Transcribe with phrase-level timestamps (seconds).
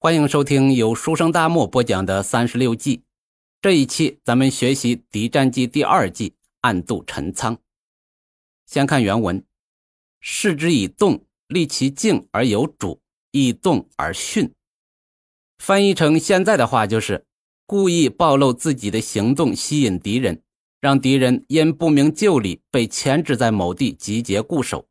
[0.00, 3.02] 欢迎收听由书生大漠播讲的三十六计。
[3.60, 7.58] 这一期咱们学习《敌战记》第二计“暗度陈仓”。
[8.64, 9.44] 先看原文
[10.22, 13.00] ：“视之以动，立其静而有主；
[13.32, 14.54] 以动而训。”
[15.58, 17.26] 翻译成现在的话就是
[17.66, 20.40] 故意暴露自己的行动，吸引敌人，
[20.80, 24.86] 让敌人因不明就里被牵制在某地集结固守，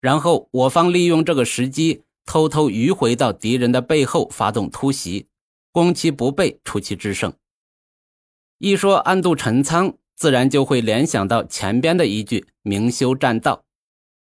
[0.00, 2.02] 然后我方利用这个时机。
[2.26, 5.28] 偷偷迂回到敌人的背后发动突袭，
[5.72, 7.32] 攻其不备，出其制胜。
[8.58, 13.64] 一说暗度陈仓，自然就会联想到前边的一句“明修栈道”。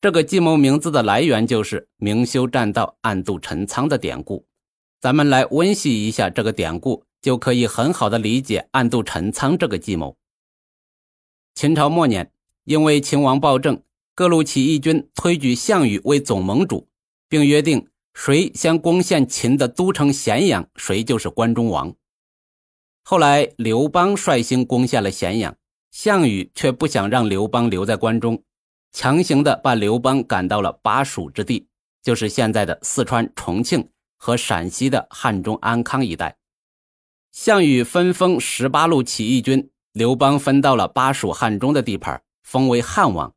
[0.00, 4.46] 这个计谋名字的来源就是“明修栈道，暗度陈仓”的典故。
[5.00, 10.16] 咱们来温习一下这个典故，就可以很好的理解暗度陈仓这个计谋。
[11.54, 12.32] 秦朝末年，
[12.64, 13.82] 因为秦王暴政，
[14.14, 16.88] 各路起义军推举项羽为总盟主。
[17.28, 21.94] 并约定，谁先攻陷秦的都城咸阳，谁就是关中王。
[23.02, 25.56] 后来，刘邦率先攻下了咸阳，
[25.90, 28.42] 项羽却不想让刘邦留在关中，
[28.92, 31.66] 强行的把刘邦赶到了巴蜀之地，
[32.02, 36.36] 就是现在的四川重庆和陕西的汉中安康一带。
[37.32, 43.34] 项羽分封十八路起义军，刘邦分到了巴蜀汉中的地盘，封为汉王。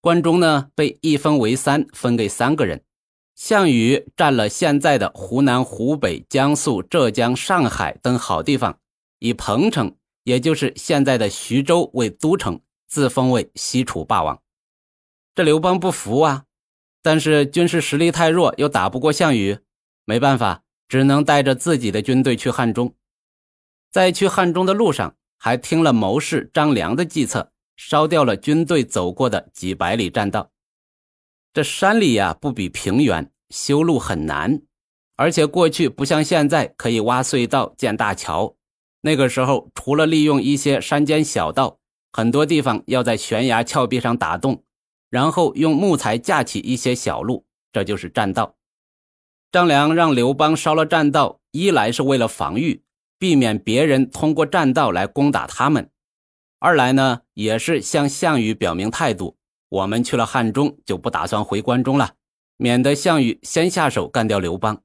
[0.00, 2.84] 关中呢，被一分为三，分给三个人。
[3.34, 8.78] 项羽占了现在的湖南、湖北、江苏、浙江、上海等好地方，
[9.18, 14.40] 以彭城，也就是现在的徐州为都城，自封为西楚霸王。
[15.34, 16.44] 这刘邦不服啊，
[17.02, 19.58] 但是军事实力太弱，又打不过项羽，
[20.04, 22.94] 没办法，只能带着自己的军队去汉中。
[23.90, 30.52] 在去汉中的路上，还听了谋士张良的计策，烧掉了军队走过的几百里栈道。
[31.54, 34.60] 这山里呀，不比平原，修路很难，
[35.14, 38.56] 而且过去不像现在可以挖隧道建大桥。
[39.02, 41.78] 那个时候，除了利用一些山间小道，
[42.12, 44.64] 很多地方要在悬崖峭壁上打洞，
[45.08, 48.56] 然后用木材架起一些小路，这就是栈道。
[49.52, 52.82] 张良让刘邦烧了栈道，一来是为了防御，
[53.16, 55.84] 避免别人通过栈道来攻打他们；
[56.58, 59.36] 二来呢，也是向项羽表明态度。
[59.74, 62.14] 我们去了汉中，就不打算回关中了，
[62.56, 64.80] 免得项羽先下手干掉刘邦。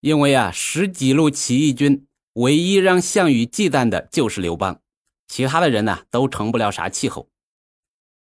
[0.00, 4.82] 因为啊，十几路起义军，唯一让项羽忌惮的就是刘邦，
[5.26, 7.30] 其他的人呢都成不了啥气候。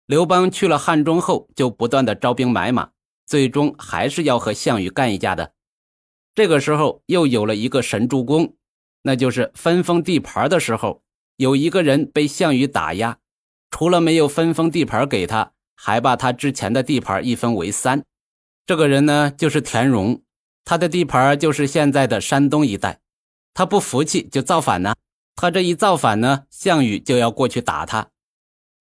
[0.06, 2.90] 刘邦去了汉中后，就不断的招兵买马，
[3.26, 5.54] 最终还是要和项羽干一架的。
[6.36, 8.54] 这个时候又有了一个神助攻，
[9.02, 11.02] 那就是分封地盘的时候，
[11.36, 13.18] 有一个人被项羽打压，
[13.72, 15.52] 除了没有分封地盘给他。
[15.82, 18.04] 还把他之前的地盘一分为三，
[18.66, 20.20] 这个人呢就是田荣，
[20.62, 23.00] 他的地盘就是现在的山东一带。
[23.54, 24.94] 他不服气就造反呢，
[25.34, 28.10] 他这一造反呢，项羽就要过去打他。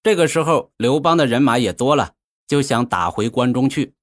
[0.03, 2.15] 这个时候刘邦的人马也多了，
[2.45, 3.93] 就想打回关中去。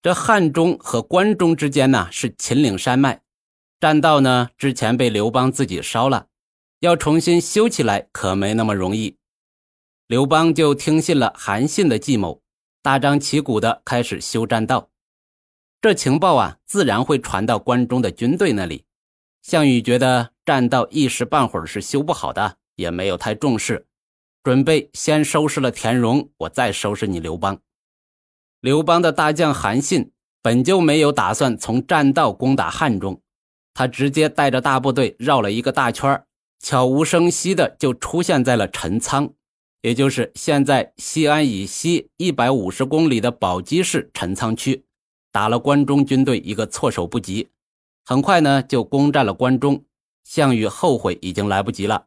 [0.00, 3.22] 这汉中和关中之间呢是秦岭山脉，
[3.80, 6.28] 栈道呢之前被刘邦自己烧了，
[6.78, 9.16] 要重新修起来可没那么容易。
[10.06, 12.42] 刘邦就听信了韩信的计谋，
[12.82, 14.90] 大张旗鼓的开始修栈道。
[15.80, 18.84] 这情报啊，自然会传到关中的军队那里。
[19.40, 23.86] 项羽觉得栈道一时半会儿是修不好的，也没有太重视，
[24.42, 27.58] 准备先收拾了田荣，我再收拾你刘邦。
[28.60, 33.22] 刘邦的大将韩信本就没有打算从栈道攻打汉中，
[33.72, 36.22] 他直接带着大部队绕了一个大圈
[36.60, 39.32] 悄无声息的就出现在了陈仓。
[39.84, 44.82] 也就是现在西安以西一百五十公里的宝鸡市陈仓区，
[45.30, 47.50] 打了关中军队一个措手不及，
[48.02, 49.84] 很快呢就攻占了关中。
[50.24, 52.06] 项羽后悔已经来不及了，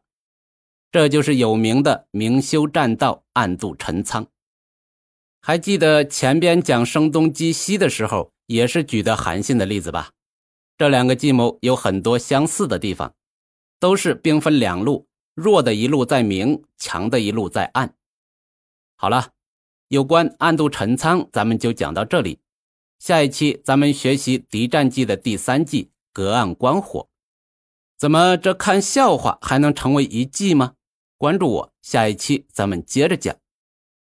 [0.90, 4.26] 这就是有名的明修栈道，暗度陈仓。
[5.40, 10.10] 还记得前边讲声东击西的时候，也是举的韩信的例子吧？
[10.76, 13.14] 这两个计谋有很多相似的地方，
[13.78, 15.07] 都是兵分两路。
[15.38, 17.94] 弱的一路在明，强的一路在暗。
[18.96, 19.28] 好了，
[19.86, 22.40] 有关暗度陈仓，咱们就讲到这里。
[22.98, 27.08] 下一期咱们学习敌战计的第三季——隔岸观火。
[27.96, 30.74] 怎么这看笑话还能成为一计吗？
[31.16, 33.36] 关注我，下一期咱们接着讲。